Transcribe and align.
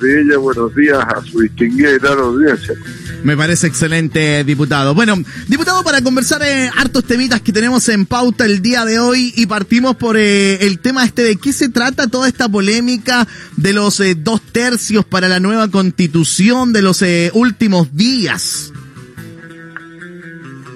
De 0.00 0.22
ella, 0.22 0.38
buenos 0.38 0.74
días 0.74 0.98
a 0.98 1.22
su 1.24 1.38
distinguida 1.38 1.92
y 1.92 1.98
gran 1.98 2.18
audiencia. 2.18 2.74
Me 3.22 3.36
parece 3.36 3.68
excelente, 3.68 4.42
diputado. 4.42 4.92
Bueno, 4.92 5.14
diputado, 5.46 5.84
para 5.84 6.02
conversar 6.02 6.42
eh, 6.42 6.68
hartos 6.76 7.04
temitas 7.04 7.40
que 7.42 7.52
tenemos 7.52 7.88
en 7.88 8.06
pauta 8.06 8.46
el 8.46 8.60
día 8.60 8.84
de 8.84 8.98
hoy 8.98 9.32
y 9.36 9.46
partimos 9.46 9.94
por 9.94 10.16
eh, 10.16 10.66
el 10.66 10.80
tema 10.80 11.04
este 11.04 11.22
de 11.22 11.36
qué 11.36 11.52
se 11.52 11.68
trata 11.68 12.08
toda 12.08 12.26
esta 12.26 12.48
polémica 12.48 13.28
de 13.56 13.72
los 13.72 14.00
eh, 14.00 14.16
dos 14.16 14.40
tercios 14.40 15.04
para 15.04 15.28
la 15.28 15.38
nueva 15.38 15.68
constitución 15.68 16.72
de 16.72 16.82
los 16.82 17.02
eh, 17.02 17.30
últimos 17.34 17.94
días. 17.94 18.72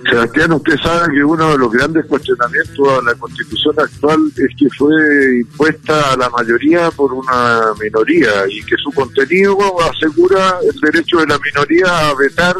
Sebastián, 0.08 0.52
usted 0.52 0.76
sabe 0.82 1.14
que 1.14 1.24
uno 1.24 1.52
de 1.52 1.58
los 1.58 1.72
grandes 1.72 2.04
cuestionamientos 2.06 2.88
a 2.88 3.02
la 3.02 3.14
constitución 3.14 3.74
actual 3.78 4.20
es 4.36 4.56
que 4.58 4.68
fue 4.76 5.40
impuesta 5.40 6.12
a 6.12 6.16
la 6.16 6.28
mayoría 6.30 6.90
por 6.90 7.12
una 7.12 7.72
minoría 7.80 8.30
y 8.48 8.62
que 8.64 8.76
su 8.76 8.90
contenido 8.92 9.56
asegura 9.82 10.58
el 10.62 10.78
derecho 10.80 11.18
de 11.18 11.26
la 11.26 11.38
minoría 11.38 12.08
a 12.08 12.14
vetar 12.14 12.54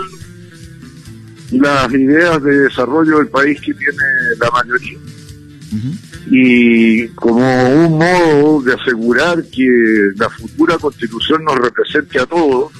las 1.51 1.93
ideas 1.93 2.43
de 2.43 2.61
desarrollo 2.61 3.19
del 3.19 3.29
país 3.29 3.61
que 3.61 3.75
tiene 3.75 4.05
la 4.39 4.51
mayoría. 4.51 4.99
Y 6.31 7.09
como 7.09 7.69
un 7.69 7.99
modo 7.99 8.63
de 8.63 8.75
asegurar 8.75 9.45
que 9.45 10.13
la 10.17 10.31
futura 10.31 10.79
constitución 10.79 11.45
nos 11.45 11.57
represente 11.57 12.19
a 12.21 12.27
todos, 12.27 12.73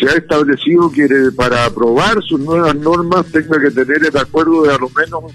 se 0.00 0.08
ha 0.08 0.14
establecido 0.14 0.90
que 0.90 1.06
para 1.36 1.66
aprobar 1.66 2.22
sus 2.22 2.40
nuevas 2.40 2.74
normas 2.74 3.26
tenga 3.26 3.60
que 3.60 3.70
tener 3.70 4.06
el 4.06 4.16
acuerdo 4.16 4.62
de 4.62 4.74
a 4.74 4.78
lo 4.78 4.88
menos 4.90 5.32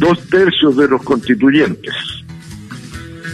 dos 0.00 0.18
tercios 0.28 0.76
de 0.76 0.88
los 0.88 1.02
constituyentes, 1.02 1.94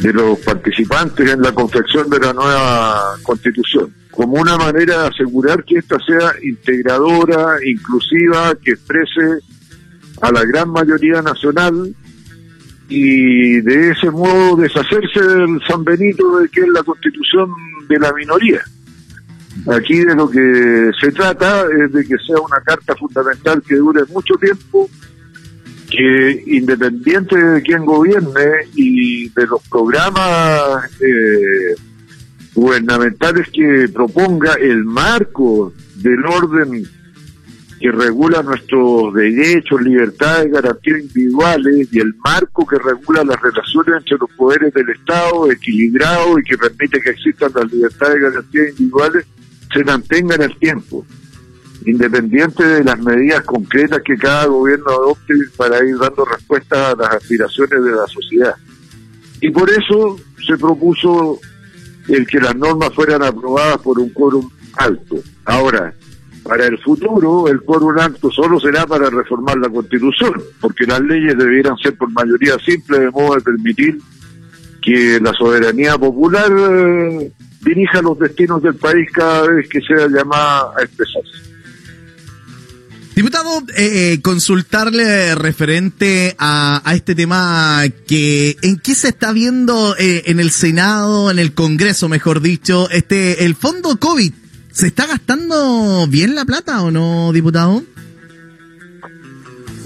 de 0.02 0.12
los 0.12 0.38
participantes 0.40 1.30
en 1.30 1.40
la 1.40 1.52
confección 1.52 2.10
de 2.10 2.18
la 2.18 2.32
nueva 2.32 3.16
constitución, 3.22 3.94
como 4.10 4.40
una 4.40 4.58
manera 4.58 5.02
de 5.02 5.08
asegurar 5.08 5.64
que 5.64 5.78
ésta 5.78 5.96
sea 6.06 6.32
integradora, 6.42 7.56
inclusiva, 7.64 8.54
que 8.62 8.72
exprese 8.72 9.40
a 10.20 10.30
la 10.30 10.44
gran 10.44 10.68
mayoría 10.70 11.22
nacional 11.22 11.94
y 12.88 13.60
de 13.60 13.90
ese 13.90 14.10
modo 14.10 14.56
deshacerse 14.56 15.22
del 15.22 15.60
San 15.66 15.84
Benito 15.84 16.38
de 16.38 16.48
que 16.48 16.60
es 16.60 16.68
la 16.68 16.82
constitución 16.82 17.50
de 17.88 17.98
la 17.98 18.12
minoría. 18.12 18.60
Aquí 19.66 20.04
de 20.04 20.14
lo 20.14 20.30
que 20.30 20.90
se 21.00 21.12
trata 21.12 21.62
es 21.62 21.92
de 21.92 22.04
que 22.04 22.16
sea 22.18 22.40
una 22.40 22.60
carta 22.64 22.94
fundamental 22.94 23.62
que 23.66 23.76
dure 23.76 24.02
mucho 24.06 24.34
tiempo, 24.34 24.88
que 25.90 26.44
independiente 26.46 27.36
de 27.36 27.62
quién 27.62 27.84
gobierne 27.84 28.68
y 28.74 29.28
de 29.30 29.46
los 29.46 29.66
programas 29.68 30.90
eh, 31.00 31.74
gubernamentales 32.54 33.48
que 33.50 33.88
proponga 33.92 34.54
el 34.54 34.84
marco 34.84 35.72
del 35.96 36.24
orden 36.24 36.88
que 37.80 37.92
regula 37.92 38.42
nuestros 38.42 39.14
derechos, 39.14 39.80
libertades, 39.82 40.50
garantías 40.50 41.00
individuales 41.00 41.88
y 41.92 42.00
el 42.00 42.14
marco 42.24 42.66
que 42.66 42.76
regula 42.78 43.22
las 43.24 43.40
relaciones 43.40 43.94
entre 43.98 44.18
los 44.18 44.30
poderes 44.36 44.74
del 44.74 44.90
Estado, 44.90 45.50
equilibrado 45.50 46.38
y 46.38 46.42
que 46.42 46.58
permite 46.58 47.00
que 47.00 47.10
existan 47.10 47.52
las 47.54 47.72
libertades 47.72 48.20
garantías 48.20 48.70
individuales, 48.70 49.26
se 49.72 49.84
mantenga 49.84 50.34
en 50.34 50.42
el 50.42 50.58
tiempo, 50.58 51.04
independiente 51.84 52.64
de 52.64 52.84
las 52.84 52.98
medidas 52.98 53.42
concretas 53.42 54.02
que 54.04 54.16
cada 54.16 54.46
gobierno 54.46 54.90
adopte 54.90 55.34
para 55.56 55.84
ir 55.84 55.96
dando 55.98 56.24
respuesta 56.24 56.90
a 56.90 56.96
las 56.96 57.14
aspiraciones 57.14 57.84
de 57.84 57.90
la 57.92 58.06
sociedad. 58.06 58.54
Y 59.40 59.50
por 59.50 59.70
eso 59.70 60.16
se 60.46 60.56
propuso 60.56 61.38
el 62.08 62.26
que 62.26 62.40
las 62.40 62.56
normas 62.56 62.92
fueran 62.94 63.22
aprobadas 63.22 63.78
por 63.78 63.98
un 63.98 64.08
quórum 64.10 64.48
alto. 64.76 65.16
Ahora, 65.44 65.94
para 66.42 66.66
el 66.66 66.78
futuro, 66.78 67.48
el 67.48 67.60
quórum 67.60 67.98
alto 67.98 68.30
solo 68.30 68.58
será 68.58 68.86
para 68.86 69.10
reformar 69.10 69.58
la 69.58 69.68
Constitución, 69.68 70.32
porque 70.60 70.86
las 70.86 71.00
leyes 71.00 71.36
debieran 71.36 71.76
ser 71.76 71.96
por 71.96 72.10
mayoría 72.10 72.56
simple, 72.64 73.00
de 73.00 73.10
modo 73.10 73.34
de 73.36 73.42
permitir 73.42 73.98
que 74.80 75.20
la 75.20 75.32
soberanía 75.34 75.98
popular 75.98 76.50
eh, 76.50 77.32
dirija 77.60 78.00
los 78.02 78.18
destinos 78.18 78.62
del 78.62 78.74
país 78.74 79.08
cada 79.12 79.46
vez 79.48 79.68
que 79.68 79.80
sea 79.80 80.08
llamada 80.08 80.72
a 80.78 80.82
expresarse. 80.82 81.48
Diputado, 83.18 83.58
eh, 83.76 84.12
eh, 84.12 84.22
consultarle 84.22 85.34
referente 85.34 86.36
a, 86.38 86.80
a, 86.88 86.94
este 86.94 87.16
tema 87.16 87.82
que 88.06 88.56
en 88.62 88.78
qué 88.78 88.94
se 88.94 89.08
está 89.08 89.32
viendo 89.32 89.96
eh, 89.98 90.22
en 90.26 90.38
el 90.38 90.52
Senado, 90.52 91.28
en 91.28 91.40
el 91.40 91.52
Congreso, 91.52 92.08
mejor 92.08 92.40
dicho, 92.40 92.88
este 92.90 93.44
el 93.44 93.56
fondo 93.56 93.98
COVID. 93.98 94.32
¿Se 94.70 94.86
está 94.86 95.08
gastando 95.08 96.06
bien 96.08 96.36
la 96.36 96.44
plata 96.44 96.80
o 96.82 96.92
no, 96.92 97.32
diputado? 97.32 97.82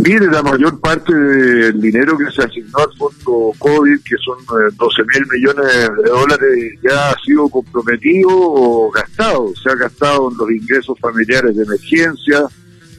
Mire, 0.05 0.27
la 0.27 0.43
mayor 0.43 0.81
parte 0.81 1.15
del 1.15 1.81
dinero 1.81 2.19
que 2.19 2.29
se 2.33 2.43
asignó 2.43 2.79
al 2.79 2.93
fondo 2.97 3.53
COVID, 3.57 4.01
que 4.03 4.17
son 4.17 4.37
12 4.77 5.03
mil 5.05 5.29
millones 5.31 5.67
de 5.97 6.11
dólares, 6.11 6.79
ya 6.83 7.11
ha 7.11 7.15
sido 7.25 7.49
comprometido 7.49 8.29
o 8.33 8.91
gastado. 8.91 9.53
Se 9.63 9.71
ha 9.71 9.77
gastado 9.77 10.29
en 10.29 10.39
los 10.39 10.51
ingresos 10.51 10.99
familiares 10.99 11.55
de 11.55 11.63
emergencia, 11.63 12.47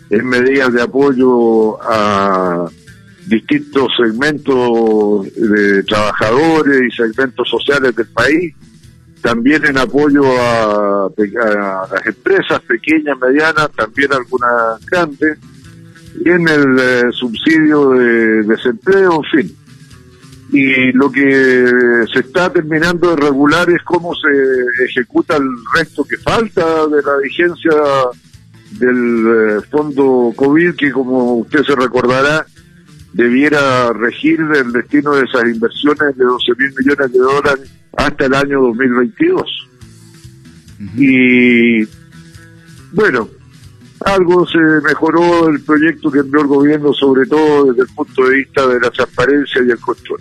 en 0.10 0.26
medidas 0.26 0.72
de 0.72 0.82
apoyo 0.82 1.78
a 1.84 2.70
distintos 3.28 3.90
segmentos 3.98 5.26
de 5.36 5.84
trabajadores 5.84 6.84
y 6.88 6.96
segmentos 6.96 7.50
sociales 7.50 7.94
del 7.98 8.08
país, 8.08 8.56
también 9.22 9.66
en 9.66 9.78
apoyo 9.78 10.24
a, 10.40 11.08
a 11.08 11.88
las 11.92 12.06
empresas 12.06 12.62
pequeñas, 12.62 13.18
medianas, 13.20 13.70
también 13.76 14.14
algunas 14.14 14.86
grandes 14.86 15.38
en 16.26 16.48
el 16.48 16.80
eh, 16.80 17.12
subsidio 17.12 17.90
de 17.92 18.44
desempleo, 18.44 19.22
en 19.24 19.46
fin. 19.46 19.56
Y 20.52 20.92
lo 20.92 21.12
que 21.12 22.06
se 22.14 22.20
está 22.20 22.52
terminando 22.52 23.10
de 23.10 23.16
regular 23.16 23.70
es 23.72 23.82
cómo 23.84 24.14
se 24.14 24.86
ejecuta 24.86 25.38
el 25.38 25.50
resto 25.76 26.04
que 26.04 26.18
falta 26.18 26.86
de 26.88 27.02
la 27.02 27.18
vigencia 27.24 27.72
del 28.72 29.26
eh, 29.28 29.62
fondo 29.72 30.32
COVID, 30.36 30.76
que 30.76 30.92
como 30.92 31.36
usted 31.36 31.64
se 31.64 31.76
recordará, 31.76 32.46
debiera 33.14 33.94
regir 33.94 34.40
el 34.42 34.72
destino 34.72 35.16
de 35.16 35.24
esas 35.24 35.44
inversiones 35.46 36.16
de 36.18 36.24
12 36.24 36.52
mil 36.58 36.74
millones 36.78 37.12
de 37.12 37.20
dólares 37.20 37.72
hasta 37.98 38.26
el 38.26 38.34
año 38.36 38.62
2022. 38.62 39.42
Uh 39.42 40.84
-huh. 40.84 40.90
Y 40.98 41.88
bueno, 42.92 43.28
algo 44.06 44.48
se 44.48 44.60
mejoró 44.86 45.50
el 45.50 45.62
proyecto 45.62 46.12
que 46.12 46.20
envió 46.20 46.42
el 46.42 46.48
gobierno, 46.48 46.94
sobre 46.94 47.26
todo 47.26 47.66
desde 47.72 47.84
el 47.84 47.88
punto 47.96 48.26
de 48.26 48.36
vista 48.38 48.68
de 48.68 48.80
la 48.80 48.90
transparencia 48.90 49.62
y 49.66 49.72
el 49.72 49.80
control. 49.80 50.20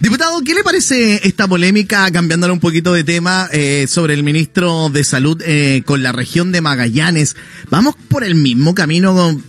Diputado, 0.00 0.42
¿qué 0.44 0.54
le 0.54 0.62
parece 0.62 1.26
esta 1.26 1.48
polémica, 1.48 2.10
cambiándole 2.10 2.52
un 2.52 2.60
poquito 2.60 2.92
de 2.92 3.02
tema, 3.02 3.48
eh, 3.50 3.86
sobre 3.88 4.12
el 4.12 4.22
ministro 4.22 4.90
de 4.90 5.04
Salud 5.04 5.40
eh, 5.44 5.82
con 5.86 6.02
la 6.02 6.12
región 6.12 6.52
de 6.52 6.60
Magallanes? 6.60 7.34
¿Vamos 7.70 7.96
por 8.08 8.22
el 8.22 8.34
mismo 8.34 8.74
camino 8.74 9.40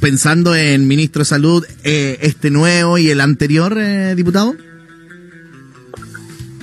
pensando 0.00 0.54
en 0.54 0.86
ministro 0.86 1.20
de 1.20 1.24
Salud, 1.24 1.64
eh, 1.84 2.18
este 2.20 2.50
nuevo 2.50 2.98
y 2.98 3.08
el 3.08 3.20
anterior, 3.22 3.76
diputado? 4.14 4.54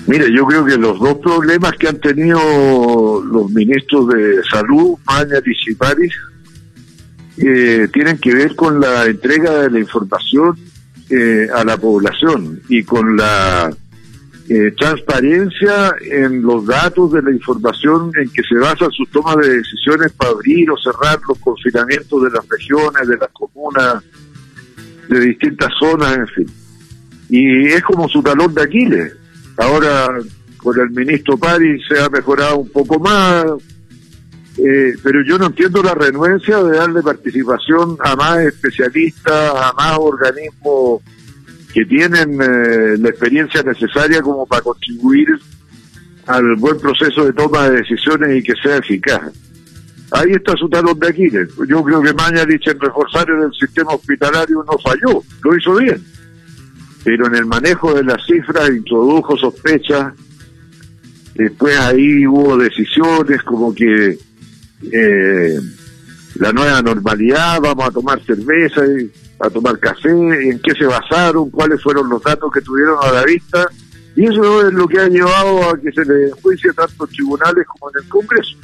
Mire, 0.06 0.32
yo 0.36 0.46
creo 0.46 0.64
que 0.64 0.78
los 0.78 1.00
dos 1.00 1.18
problemas 1.18 1.72
que 1.80 1.88
han 1.88 2.00
tenido 2.00 3.24
los 3.24 3.50
ministros 3.52 4.08
de 4.10 4.42
Salud, 4.52 4.98
Mañas 5.06 5.42
y 5.46 5.66
Ciparis, 5.66 6.14
eh, 7.38 7.88
tienen 7.94 8.18
que 8.18 8.34
ver 8.34 8.56
con 8.56 8.80
la 8.80 9.06
entrega 9.06 9.64
de 9.64 9.72
la 9.72 9.80
información 9.80 10.58
eh, 11.10 11.48
a 11.54 11.64
la 11.64 11.78
población 11.78 12.62
y 12.70 12.84
con 12.84 13.18
la 13.18 13.72
eh, 14.50 14.74
transparencia 14.78 15.96
en 16.02 16.42
los 16.42 16.66
datos 16.66 17.14
de 17.14 17.22
la 17.22 17.32
información 17.32 18.12
en 18.18 18.30
que 18.30 18.44
se 18.44 18.56
basa 18.56 18.88
su 18.90 19.06
toma 19.06 19.36
de 19.38 19.58
decisiones 19.58 20.12
para 20.12 20.32
abrir 20.32 20.70
o 20.70 20.78
cerrar 20.78 21.20
los 21.28 21.38
confinamientos 21.40 22.24
de 22.24 22.30
las 22.32 22.48
regiones, 22.50 23.08
de 23.08 23.18
las 23.18 23.30
comunas, 23.30 24.04
de 25.08 25.20
distintas 25.22 25.70
zonas, 25.80 26.18
en 26.18 26.28
fin. 26.28 26.46
Y 27.30 27.68
es 27.68 27.82
como 27.84 28.10
su 28.10 28.22
talón 28.22 28.54
de 28.54 28.64
Aquiles. 28.64 29.14
Ahora, 29.58 30.20
con 30.58 30.80
el 30.80 30.90
ministro 30.90 31.38
París 31.38 31.82
se 31.88 32.02
ha 32.02 32.10
mejorado 32.10 32.58
un 32.58 32.70
poco 32.70 33.00
más, 33.00 33.46
eh, 34.58 34.94
pero 35.02 35.24
yo 35.24 35.38
no 35.38 35.48
entiendo 35.48 35.82
la 35.82 35.94
renuencia 35.94 36.62
de 36.64 36.78
darle 36.78 37.02
participación 37.02 37.98
a 38.04 38.16
más 38.16 38.40
especialistas, 38.40 39.54
a 39.56 39.74
más 39.74 39.98
organismos 39.98 41.02
que 41.74 41.86
tienen 41.86 42.42
eh, 42.42 42.98
la 42.98 43.10
experiencia 43.10 43.64
necesaria 43.64 44.22
como 44.22 44.46
para 44.46 44.62
contribuir 44.62 45.30
al 46.28 46.56
buen 46.58 46.78
proceso 46.80 47.26
de 47.26 47.34
toma 47.34 47.70
de 47.70 47.78
decisiones 47.78 48.38
y 48.38 48.44
que 48.44 48.54
sea 48.62 48.78
eficaz. 48.78 49.32
Ahí 50.12 50.34
está 50.34 50.58
su 50.58 50.68
talón 50.68 51.00
de 51.00 51.08
Aquiles. 51.08 51.50
Yo 51.68 51.82
creo 51.84 52.02
que 52.02 52.14
Mañalich 52.14 52.68
en 52.68 52.80
reforzar 52.80 53.28
el 53.30 53.54
sistema 53.54 53.94
hospitalario 53.94 54.64
no 54.70 54.78
falló, 54.78 55.24
lo 55.44 55.58
hizo 55.58 55.76
bien. 55.76 56.04
Pero 57.06 57.28
en 57.28 57.36
el 57.36 57.46
manejo 57.46 57.94
de 57.94 58.04
las 58.04 58.24
cifras 58.26 58.70
introdujo 58.70 59.38
sospechas 59.38 60.14
Después 61.36 61.78
ahí 61.80 62.28
hubo 62.28 62.58
decisiones 62.58 63.42
como 63.44 63.74
que 63.74 64.18
eh, 64.92 65.60
la 66.36 66.52
nueva 66.52 66.82
normalidad, 66.82 67.60
vamos 67.62 67.88
a 67.88 67.92
tomar 67.92 68.24
cerveza, 68.24 68.86
y 68.86 69.12
a 69.40 69.50
tomar 69.50 69.80
café, 69.80 70.10
en 70.10 70.60
qué 70.60 70.74
se 70.74 70.86
basaron, 70.86 71.50
cuáles 71.50 71.82
fueron 71.82 72.10
los 72.10 72.22
datos 72.24 72.52
que 72.52 72.62
tuvieron 72.62 72.98
a 73.02 73.12
la 73.12 73.24
vista, 73.24 73.68
y 74.16 74.26
eso 74.26 74.68
es 74.68 74.74
lo 74.74 74.88
que 74.88 75.00
ha 75.00 75.08
llevado 75.08 75.70
a 75.70 75.80
que 75.80 75.92
se 75.92 76.06
le 76.06 76.30
enjuicie 76.30 76.74
tanto 76.74 77.06
en 77.06 77.12
tribunales 77.12 77.66
como 77.68 77.90
en 77.92 78.04
el 78.04 78.10
Congreso. 78.10 78.58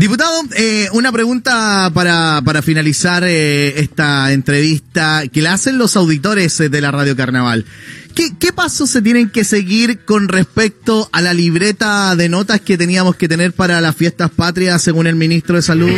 Diputado, 0.00 0.32
eh, 0.56 0.88
una 0.94 1.12
pregunta 1.12 1.90
para, 1.92 2.40
para 2.42 2.62
finalizar 2.62 3.22
eh, 3.22 3.80
esta 3.80 4.32
entrevista 4.32 5.24
que 5.30 5.42
la 5.42 5.52
hacen 5.52 5.76
los 5.76 5.94
auditores 5.94 6.58
eh, 6.58 6.70
de 6.70 6.80
la 6.80 6.90
Radio 6.90 7.14
Carnaval. 7.14 7.66
¿Qué, 8.14 8.30
¿Qué 8.38 8.50
pasos 8.50 8.88
se 8.88 9.02
tienen 9.02 9.28
que 9.28 9.44
seguir 9.44 10.06
con 10.06 10.28
respecto 10.28 11.10
a 11.12 11.20
la 11.20 11.34
libreta 11.34 12.16
de 12.16 12.30
notas 12.30 12.62
que 12.62 12.78
teníamos 12.78 13.16
que 13.16 13.28
tener 13.28 13.52
para 13.52 13.82
las 13.82 13.94
fiestas 13.94 14.30
patrias 14.30 14.80
según 14.80 15.06
el 15.06 15.16
ministro 15.16 15.56
de 15.56 15.62
Salud? 15.62 15.90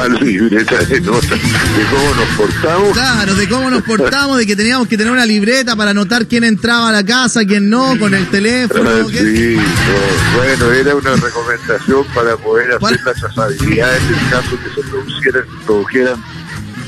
¿Cuál 0.00 0.14
libreta 0.24 0.78
de 0.84 1.00
notas? 1.02 1.30
¿De 1.30 1.84
cómo 1.90 2.14
nos 2.14 2.28
portamos? 2.36 2.92
Claro, 2.92 3.34
de 3.34 3.48
cómo 3.48 3.70
nos 3.70 3.82
portamos, 3.82 4.38
de 4.38 4.46
que 4.46 4.56
teníamos 4.56 4.88
que 4.88 4.96
tener 4.96 5.12
una 5.12 5.26
libreta 5.26 5.76
para 5.76 5.90
anotar 5.90 6.26
quién 6.26 6.44
entraba 6.44 6.88
a 6.88 6.92
la 6.92 7.04
casa, 7.04 7.44
quién 7.44 7.68
no, 7.68 7.98
con 7.98 8.14
el 8.14 8.26
teléfono. 8.30 8.88
Ah, 8.88 9.04
sí, 9.10 9.56
no, 9.56 10.38
bueno, 10.38 10.72
era 10.72 10.94
una 10.94 11.16
recomendación 11.16 12.06
para 12.14 12.34
poder 12.38 12.68
hacer 12.68 12.80
Para- 12.80 12.96
la 13.04 13.12
trazabilidad 13.12 13.94
en 13.94 14.14
el 14.14 14.30
caso 14.30 14.58
que 14.62 14.80
se 14.82 14.88
produjeran, 14.88 15.44
produjeran 15.66 16.24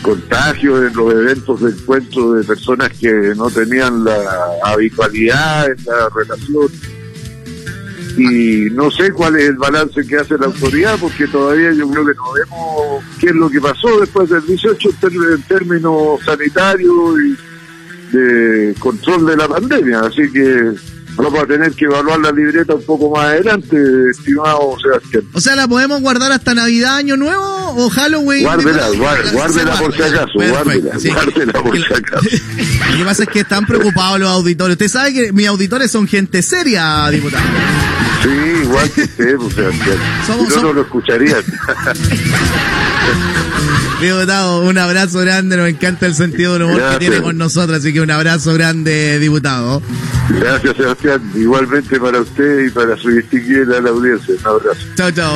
contagios 0.01 0.81
en 0.91 0.97
los 0.97 1.13
eventos 1.13 1.61
de 1.61 1.71
encuentro 1.71 2.33
de 2.33 2.45
personas 2.45 2.91
que 2.99 3.13
no 3.37 3.51
tenían 3.51 4.05
la 4.05 4.23
habitualidad 4.65 5.67
en 5.71 5.77
la 5.85 6.09
relación. 6.15 6.69
Y 8.17 8.69
no 8.73 8.91
sé 8.91 9.11
cuál 9.13 9.37
es 9.37 9.45
el 9.49 9.57
balance 9.57 10.07
que 10.07 10.17
hace 10.17 10.37
la 10.39 10.47
autoridad, 10.47 10.97
porque 11.01 11.27
todavía 11.29 11.73
yo 11.73 11.89
creo 11.89 12.05
que 12.07 12.15
no 12.15 12.33
vemos 12.33 13.05
qué 13.19 13.27
es 13.29 13.35
lo 13.35 13.49
que 13.49 13.61
pasó 13.61 14.01
después 14.01 14.29
del 14.29 14.45
18 14.47 14.91
en, 15.35 15.43
términos- 15.43 16.21
sanitarios 16.25 16.93
y 17.21 18.17
de 18.17 18.75
control 18.79 19.27
de 19.27 19.37
la 19.37 19.49
pandemia. 19.49 20.01
Así 20.01 20.31
que 20.31 20.73
vamos 21.17 21.43
a 21.43 21.47
tener 21.47 21.73
que 21.73 21.85
evaluar 21.85 22.19
la 22.21 22.31
libreta 22.33 22.75
un 22.75 22.85
poco 22.85 23.11
más 23.15 23.27
adelante, 23.27 23.77
estimado 24.11 24.77
Sebastián. 24.83 25.25
O 25.33 25.41
sea, 25.41 25.55
¿la 25.57 25.69
podemos 25.69 26.01
guardar 26.01 26.33
hasta 26.33 26.55
Navidad, 26.55 26.97
Año 26.97 27.17
Nuevo 27.17 27.75
o 27.77 27.91
Halloween? 27.91 28.43
Guárdela, 28.45 28.89
guár- 28.91 29.25
Se 29.25 29.33
guárdela 29.35 29.75
por 29.79 29.95
si 29.95 30.03
acaso, 30.03 30.33
guárdela, 30.35 30.99
sí. 30.99 31.09
guárdela 31.11 31.53
por 31.63 31.77
si 31.77 31.83
acaso. 31.95 32.29
Lo 32.91 32.97
que 32.99 33.05
pasa 33.05 33.23
es 33.25 33.29
que 33.29 33.41
están 33.41 33.67
preocupados 33.67 34.19
los 34.21 34.29
auditores. 34.29 34.75
Usted 34.75 34.89
sabe 34.89 35.13
que 35.13 35.33
mis 35.33 35.47
auditores 35.47 35.91
son 35.91 36.07
gente 36.09 36.43
seria, 36.43 37.09
diputado. 37.11 37.43
Sí, 38.23 38.29
igual 38.63 38.91
que 38.91 39.03
usted, 39.03 39.37
pues, 39.37 39.55
Sebastián. 39.55 39.97
Somos- 40.27 40.49
no, 40.49 40.55
somos- 40.55 40.63
no 40.63 40.73
lo 40.73 40.83
Diputado, 44.03 44.63
un 44.63 44.79
abrazo 44.79 45.21
grande. 45.21 45.57
Nos 45.57 45.69
encanta 45.69 46.07
el 46.07 46.15
sentido 46.15 46.55
del 46.55 46.63
humor 46.63 46.77
Gracias. 46.79 46.99
que 46.99 47.07
tiene 47.07 47.23
con 47.23 47.39
nosotros. 47.39 47.79
Así 47.79 47.93
que 47.93 48.01
un 48.01 48.11
abrazo 48.11 48.53
grande, 48.55 49.19
diputado. 49.21 49.81
Gracias, 50.29 50.77
Sebastián. 50.77 51.23
Igualmente 51.37 52.01
para 52.01 52.21
usted 52.21 52.67
y 52.67 52.71
para 52.71 52.97
su 52.97 53.09
distinguida 53.11 53.81
la 53.81 53.91
audiencia. 53.91 54.35
Un 54.41 54.47
abrazo. 54.47 54.81
Chao, 54.97 55.11
chao. 55.13 55.33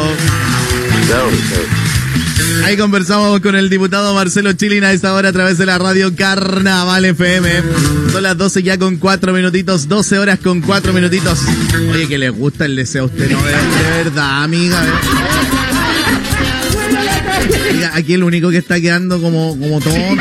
Chao, 1.09 1.31
chao. 1.31 2.65
Ahí 2.65 2.77
conversamos 2.77 3.41
con 3.41 3.55
el 3.57 3.71
diputado 3.71 4.15
Marcelo 4.15 4.53
Chilina 4.53 4.89
a 4.89 4.93
esta 4.93 5.15
hora 5.15 5.31
a 5.31 5.33
través 5.33 5.59
de 5.59 5.67
la 5.67 5.79
radio 5.79 6.15
Carnaval 6.15 7.05
FM. 7.05 7.51
Son 8.13 8.23
las 8.23 8.37
12 8.37 8.63
ya 8.63 8.79
con 8.79 8.97
4 8.97 9.33
minutitos, 9.33 9.89
12 9.89 10.19
horas 10.19 10.39
con 10.43 10.61
4 10.61 10.93
minutitos. 10.93 11.41
Oye, 11.93 12.09
que 12.09 12.19
les 12.19 12.33
gusta 12.33 12.65
el 12.67 12.77
deseo 12.77 13.05
a 13.05 13.07
usted, 13.07 13.31
¿no? 13.31 13.43
De, 13.43 13.53
de 13.53 14.05
verdad, 14.05 14.43
amiga. 14.45 14.85
¿eh? 14.85 15.76
Aquí 17.93 18.15
el 18.15 18.23
único 18.23 18.51
que 18.51 18.59
está 18.59 18.81
quedando 18.81 19.21
como, 19.21 19.57
como 19.59 19.81
tonto. 19.81 20.15